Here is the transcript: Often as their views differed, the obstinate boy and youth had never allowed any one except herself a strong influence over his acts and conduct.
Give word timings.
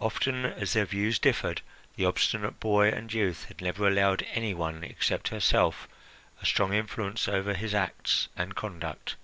Often 0.00 0.44
as 0.44 0.72
their 0.72 0.86
views 0.86 1.20
differed, 1.20 1.62
the 1.94 2.04
obstinate 2.04 2.58
boy 2.58 2.88
and 2.88 3.12
youth 3.12 3.44
had 3.44 3.60
never 3.60 3.86
allowed 3.86 4.26
any 4.34 4.52
one 4.52 4.82
except 4.82 5.28
herself 5.28 5.86
a 6.42 6.46
strong 6.46 6.72
influence 6.74 7.28
over 7.28 7.54
his 7.54 7.74
acts 7.76 8.26
and 8.36 8.56
conduct. 8.56 9.14